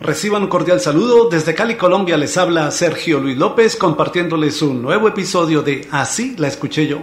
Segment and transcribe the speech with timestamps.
[0.00, 1.28] Reciban un cordial saludo.
[1.28, 6.48] Desde Cali, Colombia, les habla Sergio Luis López compartiéndoles un nuevo episodio de Así la
[6.48, 6.98] escuché yo.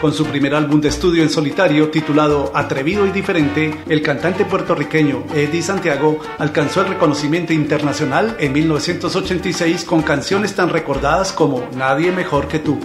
[0.00, 5.24] Con su primer álbum de estudio en solitario titulado Atrevido y Diferente, el cantante puertorriqueño
[5.34, 12.46] Eddie Santiago alcanzó el reconocimiento internacional en 1986 con canciones tan recordadas como Nadie mejor
[12.46, 12.78] que tú.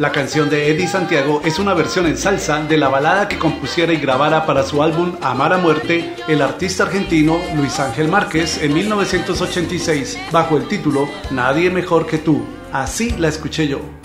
[0.00, 3.92] La canción de Eddie Santiago es una versión en salsa de la balada que compusiera
[3.92, 8.72] y grabara para su álbum Amar a Muerte el artista argentino Luis Ángel Márquez en
[8.72, 12.42] 1986 bajo el título Nadie mejor que tú.
[12.72, 13.99] Así la escuché yo.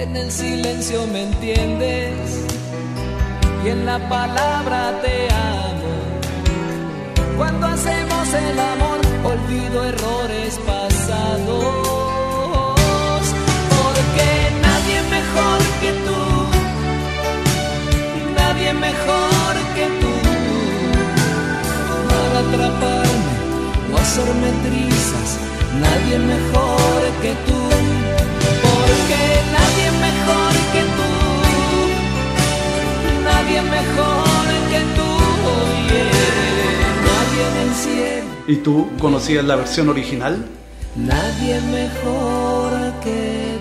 [0.00, 2.44] En el silencio me entiendes
[3.64, 5.92] y en la palabra te amo.
[7.36, 11.92] Cuando hacemos el amor olvido errores pasados.
[18.74, 20.14] mejor que tú
[22.08, 23.34] para atraparme
[23.92, 25.30] o hacerme trizas.
[25.84, 27.60] Nadie mejor que tú,
[38.46, 40.44] ¿Y tú conocías la versión original?
[40.96, 43.51] Nadie mejor que